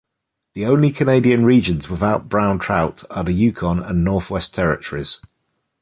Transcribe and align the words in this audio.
The 0.53 0.65
only 0.65 0.89
Canadian 0.89 1.45
regions 1.45 1.87
without 1.87 2.27
brown 2.27 2.57
trout 2.57 3.03
are 3.11 3.23
the 3.23 3.33
Yukon 3.33 3.83
and 3.83 4.03
Northwest 4.03 4.51
Territories. 4.51 5.19